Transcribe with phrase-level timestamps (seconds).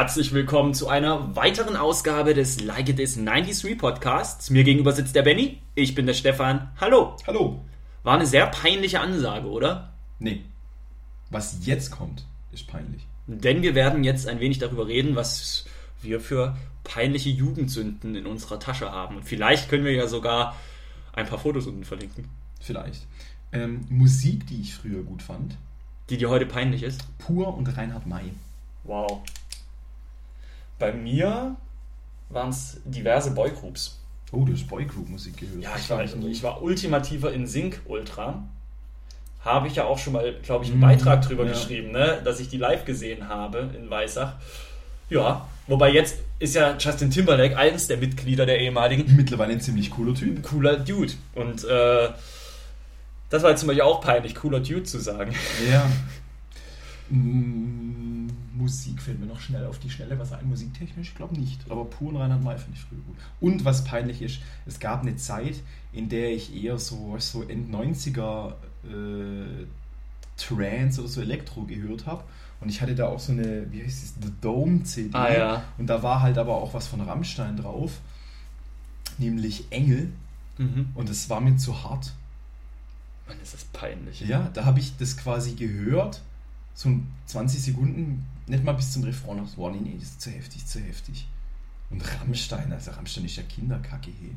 [0.00, 4.48] herzlich willkommen zu einer weiteren Ausgabe des Like It Is 93 Podcasts.
[4.48, 6.70] Mir gegenüber sitzt der Benny, ich bin der Stefan.
[6.80, 7.16] Hallo.
[7.26, 7.60] Hallo.
[8.02, 9.92] War eine sehr peinliche Ansage, oder?
[10.18, 10.40] Nee.
[11.28, 13.06] Was jetzt kommt, ist peinlich.
[13.26, 15.66] Denn wir werden jetzt ein wenig darüber reden, was
[16.00, 19.16] wir für peinliche Jugendsünden in unserer Tasche haben.
[19.16, 20.56] Und vielleicht können wir ja sogar
[21.12, 22.24] ein paar Fotos unten verlinken.
[22.58, 23.06] Vielleicht.
[23.52, 25.58] Ähm, Musik, die ich früher gut fand.
[26.08, 27.02] Die dir heute peinlich ist?
[27.18, 28.32] Pur und Reinhard May.
[28.84, 29.20] Wow.
[30.80, 31.56] Bei mir
[32.30, 34.00] waren es diverse Boygroups.
[34.32, 35.62] Oh, du hast Boygroup-Musik gehört.
[35.62, 38.42] Ja, ich war, ich war ultimativer in Sync Ultra.
[39.44, 41.52] Habe ich ja auch schon mal, glaube ich, einen Beitrag drüber ja.
[41.52, 42.20] geschrieben, ne?
[42.24, 44.34] dass ich die live gesehen habe in Weissach.
[45.10, 49.16] Ja, wobei jetzt ist ja Justin Timberlake eines der Mitglieder der ehemaligen.
[49.16, 50.42] Mittlerweile ein ziemlich cooler Typ.
[50.42, 51.12] Cooler Dude.
[51.34, 52.08] Und äh,
[53.28, 55.34] das war jetzt zum Beispiel auch peinlich, cooler Dude zu sagen.
[55.70, 55.86] Ja.
[58.60, 60.48] Musik fällt mir noch schnell auf die Schnelle was ein.
[60.48, 61.60] Musiktechnisch, ich glaube nicht.
[61.70, 63.16] Aber pur und Reinhard May finde ich früher gut.
[63.40, 65.56] Und was peinlich ist, es gab eine Zeit,
[65.92, 68.52] in der ich eher so, so End 90er
[68.84, 69.66] äh,
[70.36, 72.24] Trance oder so Elektro gehört habe.
[72.60, 75.14] Und ich hatte da auch so eine, wie heißt es, The Dome CD.
[75.14, 75.64] Ah, ja.
[75.78, 78.00] Und da war halt aber auch was von Rammstein drauf.
[79.18, 80.12] Nämlich Engel.
[80.58, 80.90] Mhm.
[80.94, 82.12] Und es war mir zu hart.
[83.26, 84.20] Mann, ist das peinlich.
[84.20, 86.20] Ja, da habe ich das quasi gehört,
[86.74, 86.90] so
[87.26, 90.66] 20 Sekunden, nicht mal bis zum Refrain noch, wow, nee, nee, das ist zu heftig,
[90.66, 91.26] zu heftig.
[91.90, 94.34] Und Rammstein, also Rammstein ist ja Kinderkacke, hey.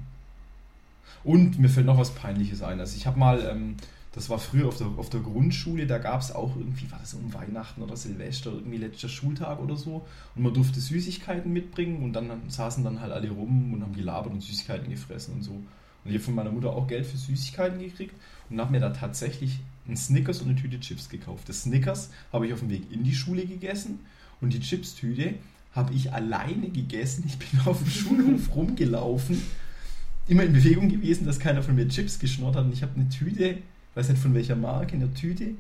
[1.23, 2.80] Und mir fällt noch was Peinliches ein.
[2.80, 3.78] Also ich habe mal, ähm,
[4.14, 7.14] das war früher auf der, auf der Grundschule, da gab es auch irgendwie, war das
[7.14, 10.06] um Weihnachten oder Silvester, irgendwie letzter Schultag oder so.
[10.36, 14.34] Und man durfte Süßigkeiten mitbringen und dann saßen dann halt alle rum und haben gelabert
[14.34, 15.62] und Süßigkeiten gefressen und so.
[16.04, 18.16] Und ich habe von meiner Mutter auch Geld für Süßigkeiten gekriegt
[18.50, 21.50] und habe mir da tatsächlich einen Snickers und eine Tüte Chips gekauft.
[21.50, 24.00] Das Snickers habe ich auf dem Weg in die Schule gegessen
[24.41, 25.36] und die Chips-Tüte
[25.74, 27.24] habe ich alleine gegessen.
[27.25, 29.41] Ich bin auf dem Schulhof rumgelaufen,
[30.28, 32.66] immer in Bewegung gewesen, dass keiner von mir Chips geschnurrt hat.
[32.66, 33.58] Und ich habe eine Tüte,
[33.96, 35.56] weiß nicht von welcher Marke, eine Tüte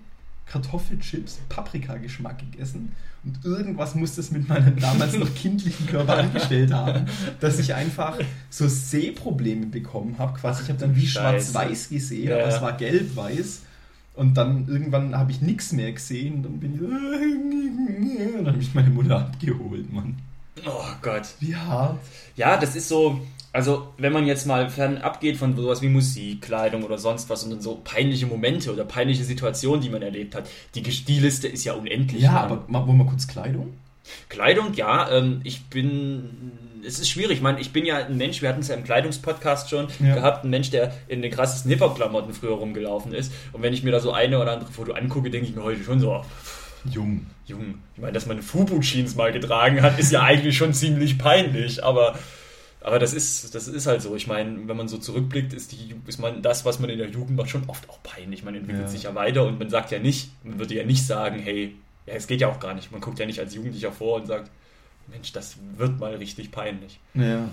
[0.53, 2.91] Kartoffelchips, Paprika-Geschmack gegessen
[3.25, 7.05] und irgendwas muss das mit meinem damals noch kindlichen Körper angestellt haben,
[7.39, 8.19] dass ich einfach
[8.51, 10.37] so Sehprobleme bekommen habe.
[10.39, 12.35] Quasi, ich habe dann wie schwarz-weiß gesehen, Ja.
[12.35, 13.61] aber es war gelb-weiß.
[14.15, 16.85] Und dann irgendwann habe ich nichts mehr gesehen und dann bin ich so,
[18.37, 20.17] und dann habe ich meine Mutter abgeholt, Mann.
[20.65, 21.23] Oh Gott.
[21.39, 21.97] Wie hart.
[22.35, 23.19] Ja, das ist so,
[23.51, 27.43] also wenn man jetzt mal fernab geht von sowas wie Musik, Kleidung oder sonst was
[27.43, 31.47] und dann so peinliche Momente oder peinliche Situationen, die man erlebt hat, die, die Liste
[31.47, 32.21] ist ja unendlich.
[32.21, 32.43] Ja, Mann.
[32.43, 33.73] aber mal, wollen wir kurz Kleidung?
[34.29, 36.51] Kleidung, ja, ähm, ich bin,
[36.85, 38.83] es ist schwierig, ich meine, ich bin ja ein Mensch, wir hatten es ja im
[38.83, 40.15] Kleidungspodcast schon Ja.
[40.15, 43.91] gehabt, ein Mensch, der in den krassesten Hip-Hop-Klamotten früher rumgelaufen ist und wenn ich mir
[43.91, 46.21] da so eine oder andere Foto angucke, denke ich mir heute schon so,
[46.85, 47.25] Jung.
[47.45, 51.83] Jung, ich meine, dass man Fubu-Jeans mal getragen hat, ist ja eigentlich schon ziemlich peinlich,
[51.83, 52.17] aber,
[52.81, 54.15] aber das, ist, das ist halt so.
[54.15, 57.09] Ich meine, wenn man so zurückblickt, ist, die, ist man das, was man in der
[57.09, 58.43] Jugend macht, schon oft auch peinlich.
[58.43, 58.89] Man entwickelt Ja.
[58.89, 62.13] sich ja weiter und man sagt ja nicht, man würde ja nicht sagen, hey, ja,
[62.15, 62.91] es geht ja auch gar nicht.
[62.91, 64.51] Man guckt ja nicht als Jugendlicher vor und sagt,
[65.07, 66.99] Mensch, das wird mal richtig peinlich.
[67.13, 67.49] Ja.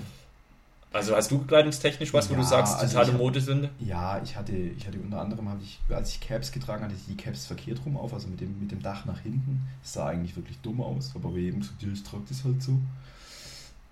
[0.93, 3.71] Also hast du kleidungstechnisch was, wo du Ja, sagst, also totale Modesünde?
[3.79, 7.07] Ja, ich hatte, ich hatte unter anderem, habe ich, als ich Caps getragen hatte, ich
[7.07, 9.63] die Caps verkehrt rum auf, also mit dem, mit dem Dach nach hinten.
[9.83, 12.61] Das sah eigentlich wirklich dumm aus, aber bei jedem gesagt, ja, ich trage das halt
[12.61, 12.81] so.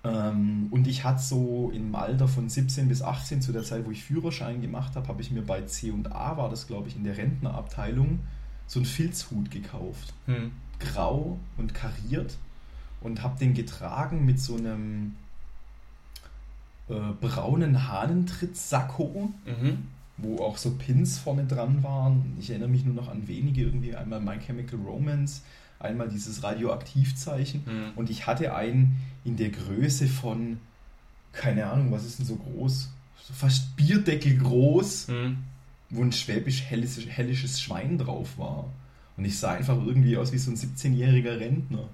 [0.03, 3.93] Ähm, und ich hatte so im Alter von 17 bis 18, zu der Zeit, wo
[3.93, 7.17] ich Führerschein gemacht habe, habe ich mir bei C&A, war das glaube ich, in der
[7.17, 8.21] Rentnerabteilung,
[8.67, 10.15] so einen Filzhut gekauft.
[10.27, 10.51] Hm.
[10.81, 12.37] Grau und kariert
[13.01, 15.15] und habe den getragen mit so einem
[16.89, 19.79] äh, braunen Hahnentritt-Sakko Mhm.
[20.21, 22.37] wo auch so Pins vorne dran waren.
[22.41, 25.43] Ich erinnere mich nur noch an wenige, irgendwie einmal My Chemical Romance,
[25.79, 27.63] einmal dieses Radioaktivzeichen.
[27.65, 27.83] Hm.
[27.95, 30.59] Und ich hatte einen in der Größe von,
[31.33, 32.89] keine Ahnung, was ist denn so groß?
[33.23, 35.37] So fast Bierdeckel groß, Hm.
[35.91, 38.65] wo ein schwäbisch hellisches, hellisches Schwein drauf war.
[39.17, 41.85] Und ich sah einfach irgendwie aus wie so ein 17-jähriger Rentner.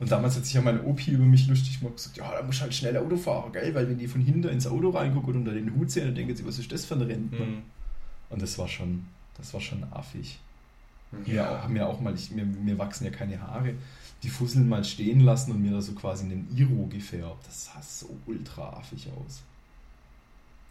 [0.00, 2.60] Und damals hat sich ja mein Opi über mich lustig gemacht gesagt, ja, da muss
[2.60, 3.74] halt schnell Auto fahren, gell?
[3.74, 6.36] Weil wenn die von hinten ins Auto reingucken und unter den Hut sehen, dann denken
[6.36, 7.38] sie, was ist das für ein Rentner?
[7.38, 7.62] Hm.
[8.30, 9.06] Und das war schon,
[9.36, 10.38] das war schon affig.
[11.10, 11.58] Mir Ja.
[11.64, 13.74] auch, mir auch mal, ich, mir, mir wachsen ja keine Haare,
[14.22, 17.46] die Fusseln mal stehen lassen und mir da so quasi einen Iro gefärbt.
[17.46, 19.42] Das sah so ultra affig aus.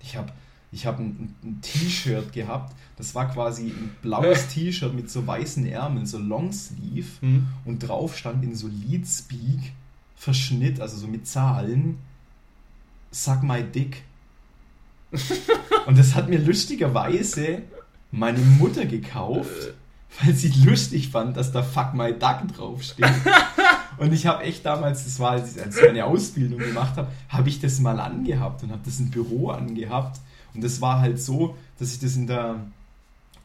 [0.02, 0.32] Ich habe
[0.72, 5.66] ich hab ein, ein T-Shirt gehabt, das war quasi ein blaues T-Shirt mit so weißen
[5.66, 7.48] Ärmeln, so Longsleeve Hm.
[7.66, 9.74] und drauf stand in so Leadspeak
[10.16, 12.00] Verschnitt, also so mit Zahlen,
[13.12, 14.04] Suck my dick.
[15.86, 17.62] und das hat mir lustigerweise
[18.12, 19.74] meine Mutter gekauft,
[20.22, 23.06] weil sie lustig fand, dass da Fuck my duck draufsteht.
[23.98, 27.60] Und ich habe echt damals, das war, als ich meine Ausbildung gemacht habe, habe ich
[27.60, 30.20] das mal angehabt und habe das im Büro angehabt.
[30.54, 32.60] Und das war halt so, dass ich das in der,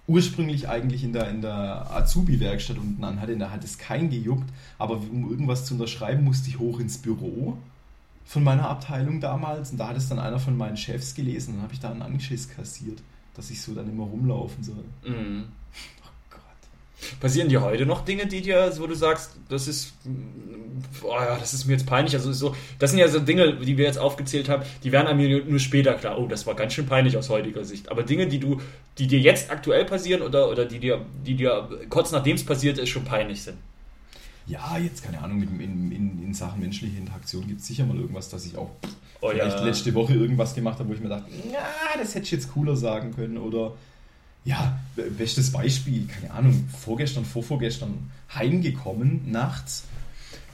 [0.06, 3.36] ursprünglich eigentlich in der, in der Azubi-Werkstatt unten anhatte.
[3.36, 7.56] Da hat es kein gejuckt, aber um irgendwas zu unterschreiben, musste ich hoch ins Büro
[8.24, 9.72] von meiner Abteilung damals.
[9.72, 11.54] Und da hat es dann einer von meinen Chefs gelesen.
[11.54, 13.02] Und habe ich da einen Anschiss kassiert,
[13.34, 14.84] dass ich so dann immer rumlaufen soll.
[15.06, 15.44] Mhm.
[17.20, 19.92] Passieren dir heute noch Dinge, die dir, wo du sagst, das ist,
[21.00, 22.14] boah, ja, das ist mir jetzt peinlich.
[22.14, 25.48] Also so, das sind ja so Dinge, die wir jetzt aufgezählt haben, die werden einem
[25.48, 26.18] nur später klar.
[26.18, 27.90] Oh, das war ganz schön peinlich aus heutiger Sicht.
[27.90, 28.60] Aber Dinge, die du,
[28.98, 32.78] die dir jetzt aktuell passieren oder, oder die dir, die dir kurz nachdem es passiert
[32.78, 33.58] ist, schon peinlich sind.
[34.46, 38.28] Ja, jetzt keine Ahnung, in, in, in Sachen menschliche Interaktion gibt es sicher mal irgendwas,
[38.28, 38.70] dass ich auch
[39.22, 39.64] Oh, vielleicht ja.
[39.64, 42.74] letzte Woche irgendwas gemacht habe, wo ich mir dachte, ja, das hätte ich jetzt cooler
[42.74, 43.38] sagen können.
[43.38, 43.72] Oder
[44.44, 49.84] ja, be- bestes Beispiel, keine Ahnung, vorgestern, vorvorgestern heimgekommen, nachts.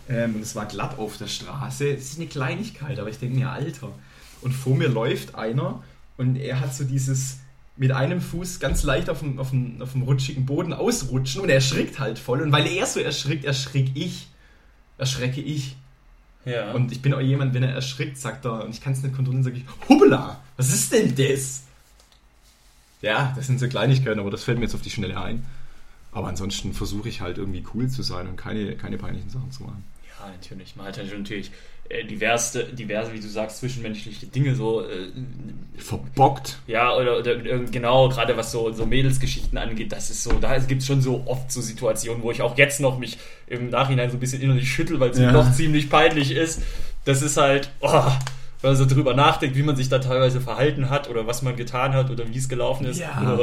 [0.08, 1.88] Ähm, und es war glatt auf der Straße.
[1.90, 3.90] Es ist eine Kleinigkeit, aber ich denke mir, Alter.
[4.40, 5.82] Und vor mir läuft einer
[6.17, 7.38] und er hat so dieses
[7.76, 11.49] mit einem Fuß ganz leicht auf dem, auf dem, auf dem rutschigen Boden ausrutschen und
[11.49, 12.43] er erschrickt halt voll.
[12.43, 14.29] Und weil er so erschrickt, erschrick ich.
[14.96, 15.76] Erschrecke ich.
[16.44, 16.73] Ja.
[16.73, 19.14] Und ich bin auch jemand, wenn er erschrickt, sagt er, und ich kann es nicht
[19.14, 21.62] kontrollieren, sage ich, Hubbela, was ist denn das?
[23.02, 25.44] Ja, das sind so Kleinigkeiten, aber das fällt mir jetzt auf die Schnelle ein.
[26.12, 29.62] Aber ansonsten versuche ich halt irgendwie cool zu sein und keine, keine peinlichen Sachen zu
[29.64, 29.84] machen.
[30.18, 30.74] Ja, natürlich.
[30.74, 31.52] Man hat schon natürlich
[31.90, 34.82] äh, diverse, diverse, wie du sagst, zwischenmenschliche Dinge so.
[34.82, 35.10] Äh,
[35.76, 36.58] Verbockt.
[36.66, 40.58] ja, oder, oder äh, genau, gerade was so, so Mädelsgeschichten angeht, das ist so, da
[40.58, 43.16] gibt es schon so oft so Situationen, wo ich auch jetzt noch mich
[43.46, 45.26] im Nachhinein so ein bisschen innerlich schüttel, weil es Ja.
[45.26, 46.62] mir doch ziemlich peinlich ist.
[47.04, 48.10] Das ist halt, oh,
[48.60, 51.55] wenn man so drüber nachdenkt, wie man sich da teilweise verhalten hat oder was man
[51.56, 52.99] getan hat oder wie es gelaufen ist.
[52.99, 53.38] Ja.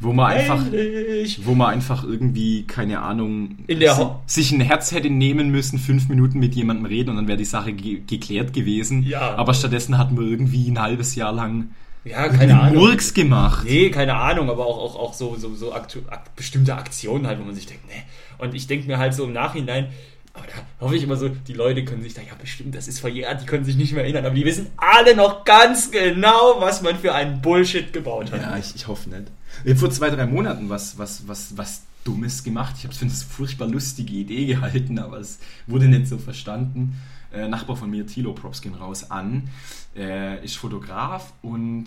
[0.00, 1.44] Wo man einfach, Peinlich.
[1.46, 5.50] wo man einfach irgendwie, keine Ahnung, In der si- Ho- sich ein Herz hätte nehmen
[5.50, 9.02] müssen, fünf Minuten mit jemandem reden und dann wäre die Sache ge geklärt gewesen.
[9.02, 9.36] Ja.
[9.36, 11.68] Aber stattdessen hatten wir irgendwie ein halbes Jahr lang
[12.04, 12.84] Ja, keine Ahnung.
[12.84, 13.64] Murks gemacht.
[13.68, 17.38] Nee, keine Ahnung, aber auch, auch, auch so, so, so aktu ak bestimmte Aktionen halt,
[17.40, 17.94] wo man sich denkt, ne.
[18.38, 19.88] Und ich denke mir halt so im Nachhinein,
[20.36, 23.00] aber da hoffe ich immer so, die Leute können sich da, ja bestimmt, das ist
[23.00, 26.82] verjährt, die können sich nicht mehr erinnern, aber die wissen alle noch ganz genau, was
[26.82, 28.42] man für einen Bullshit gebaut hat.
[28.42, 29.24] Ja, ich, ich hoffe nicht.
[29.64, 32.76] Ich habe vor zwei, drei Monaten was, was, was, was Dummes gemacht.
[32.78, 37.00] Ich habe es für eine furchtbar lustige Idee gehalten, aber es wurde nicht so verstanden.
[37.32, 39.48] Äh, Nachbar von mir, Tilo, Props gehen raus an,
[39.96, 41.86] äh, ist Fotograf und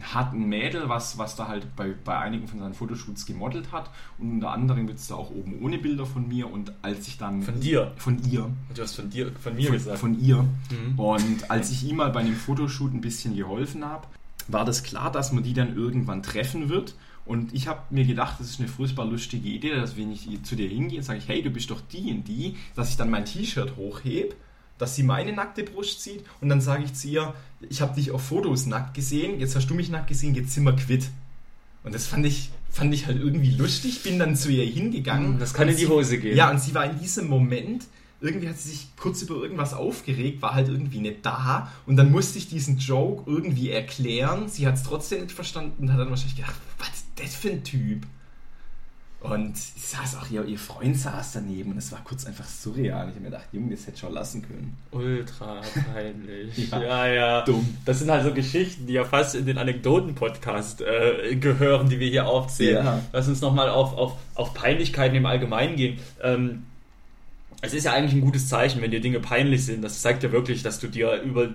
[0.00, 3.90] hat ein Mädel, was, was da halt bei, bei einigen von seinen Fotoshoots gemodelt hat.
[4.18, 6.50] Und unter anderem wird es da auch oben ohne Bilder von mir.
[6.50, 7.42] Und als ich dann.
[7.42, 7.92] Von dir?
[7.96, 8.50] Von ihr.
[8.74, 9.98] Du hast von dir, von mir Von, gesagt.
[9.98, 10.42] von ihr.
[10.42, 10.98] Mhm.
[10.98, 14.06] Und als ich ihm mal bei einem Fotoshoot ein bisschen geholfen habe,
[14.48, 16.94] war das klar, dass man die dann irgendwann treffen wird.
[17.24, 20.56] Und ich habe mir gedacht, das ist eine furchtbar lustige Idee, dass wenn ich zu
[20.56, 23.24] dir hingehe, sage ich, hey, du bist doch die und die, dass ich dann mein
[23.24, 24.34] T-Shirt hochhebe,
[24.78, 27.34] dass sie meine nackte Brust sieht und dann sage ich zu ihr,
[27.68, 30.64] ich habe dich auf Fotos nackt gesehen, jetzt hast du mich nackt gesehen, jetzt sind
[30.64, 31.08] wir quitt.
[31.84, 35.38] Und das fand ich, fand ich halt irgendwie lustig, bin dann zu ihr hingegangen.
[35.38, 36.36] Das kann in die sie- Hose gehen.
[36.36, 37.84] Ja, und sie war in diesem Moment,
[38.20, 42.12] irgendwie hat sie sich kurz über irgendwas aufgeregt, war halt irgendwie nicht da und dann
[42.12, 44.48] musste ich diesen Joke irgendwie erklären.
[44.48, 47.50] Sie hat es trotzdem nicht verstanden und hat dann wahrscheinlich gedacht, was ist das für
[47.50, 48.06] ein Typ?
[49.22, 53.08] Und ich saß auch, ihr, ihr Freund saß daneben und es war kurz einfach surreal.
[53.08, 54.76] Ich habe mir gedacht, Junge, das hätte schon lassen können.
[54.90, 55.60] Ultra
[55.92, 56.70] peinlich.
[56.72, 56.82] Ja.
[56.82, 57.40] ja, ja.
[57.42, 57.76] Dumm.
[57.84, 62.08] Das sind halt so Geschichten, die ja fast in den Anekdoten-Podcast äh, gehören, die wir
[62.08, 62.84] hier aufzählen.
[62.84, 63.00] Ja.
[63.12, 65.98] Lass uns nochmal auf, auf, auf Peinlichkeiten im Allgemeinen gehen.
[66.22, 66.64] Ähm,
[67.60, 69.82] es ist ja eigentlich ein gutes Zeichen, wenn dir Dinge peinlich sind.
[69.82, 71.50] Das zeigt ja wirklich, dass du dir über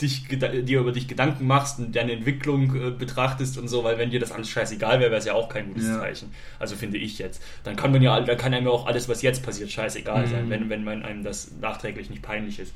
[0.00, 4.10] dich, dir über dich Gedanken machst und deine Entwicklung äh, betrachtest und so, weil wenn
[4.10, 5.98] dir das alles scheißegal wäre, wäre es ja auch kein gutes Ja.
[5.98, 6.32] Zeichen.
[6.58, 7.42] Also finde ich jetzt.
[7.64, 10.30] Dann kann man ja, dann kann einem ja auch alles, was jetzt passiert, scheißegal Mhm.
[10.30, 12.72] sein, wenn, wenn man einem das nachträglich nicht peinlich ist.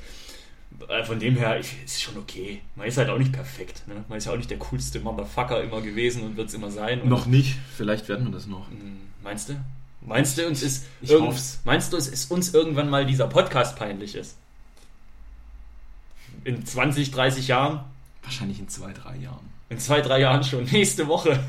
[0.89, 2.61] Äh, Von dem her ich, ist schon okay.
[2.75, 3.83] Man ist halt auch nicht perfekt.
[3.87, 4.03] Ne?
[4.09, 7.01] Man ist ja auch nicht der coolste Motherfucker immer gewesen und wird es immer sein.
[7.01, 8.69] Und, Noch nicht, vielleicht werden wir das noch.
[8.69, 9.53] Hm, Meinst du?
[10.01, 11.61] Meinst du, uns ist Ich hoff's.
[11.63, 14.35] meinst du, es ist uns irgendwann mal dieser Podcast peinlich ist?
[16.43, 17.81] In 20, 30 Jahren?
[18.21, 19.49] Wahrscheinlich in zwei, drei Jahren.
[19.69, 20.63] In zwei, drei Jahren schon.
[20.71, 21.39] Nächste Woche.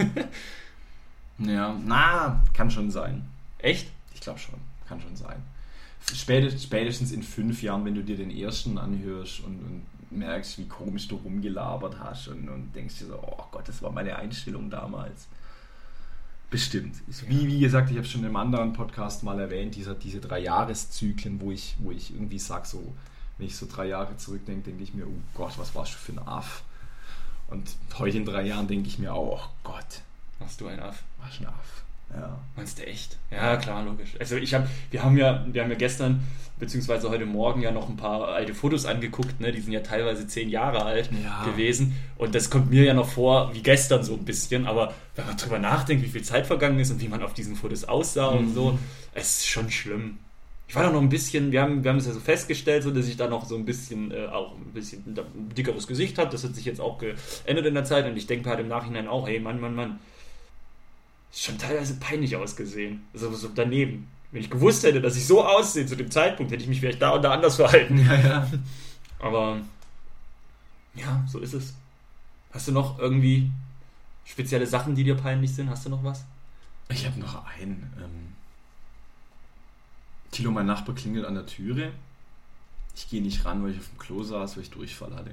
[1.38, 3.26] Ja, na, kann schon sein.
[3.58, 3.88] Echt?
[4.14, 4.54] Ich glaube schon,
[4.88, 5.42] kann schon sein.
[6.12, 11.08] Spätestens, in fünf Jahren, wenn du dir den ersten anhörst und, und merkst, wie komisch
[11.08, 15.26] du rumgelabert hast und, und denkst dir so, oh Gott, das war meine Einstellung damals.
[16.50, 16.96] Bestimmt.
[17.26, 21.40] Wie, wie gesagt, ich habe schon einem anderen Podcast mal erwähnt, dieser, diese drei Jahreszyklen,
[21.40, 22.94] wo ich, wo ich irgendwie sage, so,
[23.38, 26.12] wenn ich so drei Jahre zurückdenke, denke ich mir, oh Gott, was warst du für
[26.12, 26.62] ein Aff?
[27.48, 30.00] Und heute in drei Jahren denke ich mir auch, oh Gott,
[30.40, 31.02] Machst du ein Aff?
[31.22, 31.82] was ein Aff.
[32.14, 32.38] Ja.
[32.56, 33.16] Meinst du echt?
[33.30, 34.10] Ja, klar, logisch.
[34.20, 36.22] Also ich habe, wir haben ja, wir haben ja gestern
[36.60, 39.50] beziehungsweise heute Morgen ja noch ein paar alte Fotos angeguckt, ne?
[39.50, 41.44] Die sind ja teilweise zehn Jahre alt Ja.
[41.44, 41.96] gewesen.
[42.16, 44.66] Und das kommt mir ja noch vor wie gestern so ein bisschen.
[44.66, 47.56] Aber wenn man drüber nachdenkt, wie viel Zeit vergangen ist und wie man auf diesen
[47.56, 48.54] Fotos aussah und Mhm.
[48.54, 48.78] so,
[49.14, 50.18] es ist schon schlimm.
[50.66, 52.90] Ich war doch noch ein bisschen, wir haben, wir haben es ja so festgestellt, so
[52.90, 56.30] dass ich da noch so ein bisschen, äh, auch ein bisschen ein dickeres Gesicht habe.
[56.30, 59.06] Das hat sich jetzt auch geändert in der Zeit und ich denke halt im Nachhinein
[59.06, 60.00] auch, hey Mann, Mann, Mann,
[61.30, 63.02] ist schon teilweise peinlich ausgesehen.
[63.12, 64.08] So, so daneben.
[64.30, 67.02] Wenn ich gewusst hätte, dass ich so aussehe zu dem Zeitpunkt, hätte ich mich vielleicht
[67.02, 67.98] da und da anders verhalten.
[67.98, 68.50] Ja, ja.
[69.20, 69.60] Aber
[70.94, 71.74] ja, so ist es.
[72.52, 73.50] Hast du noch irgendwie
[74.24, 75.70] spezielle Sachen, die dir peinlich sind?
[75.70, 76.24] Hast du noch was?
[76.88, 77.92] Ich habe noch einen.
[77.98, 78.32] Ähm,
[80.34, 81.92] Tilo, mein Nachbar, klingelt an der Türe.
[82.96, 85.30] Ich gehe nicht ran, weil ich auf dem Klo saß, weil ich Durchfall hatte.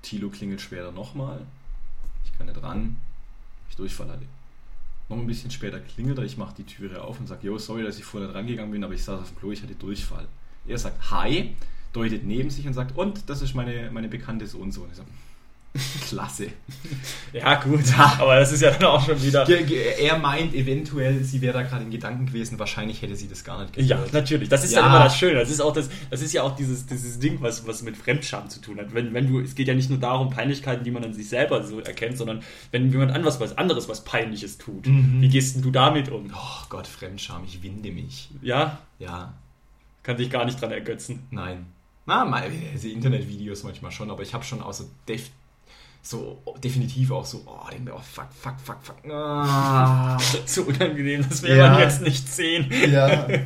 [0.00, 1.44] Tilo klingelt später nochmal.
[2.24, 2.96] Ich kann nicht ran,
[3.68, 4.24] ich Durchfall hatte.
[5.10, 7.82] Noch ein bisschen später klingelt er, ich mache die Türe auf und sage, yo, sorry,
[7.82, 10.26] dass ich vorher nicht rangegangen bin, aber ich saß auf dem Klo, ich hatte Durchfall.
[10.66, 11.54] Er sagt, hi,
[11.92, 14.82] deutet neben sich und sagt, und das ist meine, meine bekannte so und so.
[14.82, 15.10] Und ich sage,
[16.08, 16.48] klasse.
[17.32, 17.80] Ja, gut.
[18.18, 19.48] Aber das ist ja dann auch schon wieder.
[19.48, 23.60] Er meint eventuell, sie wäre da gerade in Gedanken gewesen, wahrscheinlich hätte sie das gar
[23.62, 24.12] nicht Ja, gehört.
[24.12, 24.48] natürlich.
[24.48, 24.80] Das ist Ja.
[24.80, 25.38] ja immer das Schöne.
[25.38, 28.50] Das ist auch das, das ist ja auch dieses, dieses Ding, was, was mit Fremdscham
[28.50, 28.92] zu tun hat.
[28.94, 31.62] Wenn, wenn du, es geht ja nicht nur darum, Peinlichkeiten, die man an sich selber
[31.62, 35.22] so erkennt, sondern wenn jemand anderes was anderes, was Peinliches tut, Mhm.
[35.22, 36.32] wie gehst denn du damit um?
[36.34, 38.28] Oh Gott, Fremdscham, ich winde mich.
[38.42, 39.34] Ja, Ja,
[40.02, 41.20] kann dich gar nicht dran ergötzen.
[41.30, 41.66] nein.
[42.06, 45.30] Na, mal, diese Internetvideos manchmal schon, aber ich habe schon auch so, def,
[46.02, 48.96] so definitiv auch so, oh, denke mir, oh, fuck, fuck, fuck, fuck.
[49.12, 50.16] Ah.
[50.46, 51.70] So unangenehm, das will Ja.
[51.70, 52.70] man jetzt nicht sehen.
[52.90, 53.26] Ja.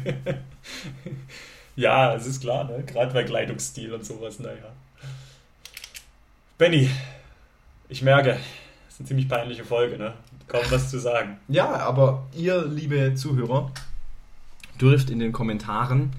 [1.77, 2.85] Ja, es ist klar, ne?
[2.87, 4.73] Gerade bei Kleidungsstil und sowas, naja.
[6.57, 6.89] Benny,
[7.89, 8.39] ich merke,
[8.89, 10.15] es ist eine ziemlich peinliche Folge, ne?
[10.47, 11.39] Kaum was zu sagen.
[11.49, 13.73] Ja, aber ihr, liebe Zuhörer,
[14.81, 16.13] dürft in den Kommentaren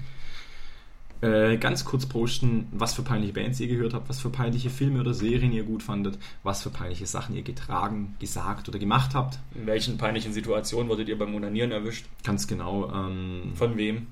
[1.20, 5.00] äh, ganz kurz posten, was für peinliche Bands ihr gehört habt, was für peinliche Filme
[5.00, 9.38] oder Serien ihr gut fandet, was für peinliche Sachen ihr getragen, gesagt oder gemacht habt.
[9.54, 12.06] In welchen peinlichen Situationen wurdet ihr beim Onanieren erwischt?
[12.24, 12.92] Ganz genau.
[12.92, 14.08] Ähm, Von wem?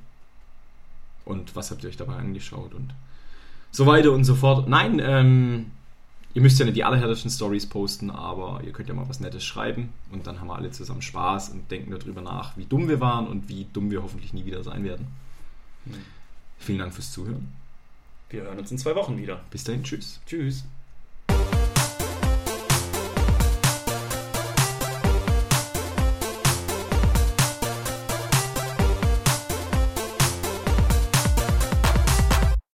[1.24, 2.94] und was habt ihr euch dabei angeschaut und
[3.70, 4.68] so weiter und so fort.
[4.68, 5.66] Nein, ähm,
[6.32, 9.44] ihr müsst ja nicht die allerhärtesten Stories posten, aber ihr könnt ja mal was Nettes
[9.44, 13.00] schreiben und dann haben wir alle zusammen Spaß und denken darüber nach, wie dumm wir
[13.00, 15.08] waren und wie dumm wir hoffentlich nie wieder sein werden.
[15.86, 15.94] Hm.
[16.58, 17.52] Vielen Dank fürs Zuhören.
[18.30, 19.40] Wir hören uns in zwei Wochen wieder.
[19.50, 20.20] Bis dahin, tschüss.
[20.26, 20.64] Tschüss.